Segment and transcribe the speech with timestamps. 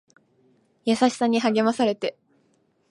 [0.83, 2.17] 優しさに励まされて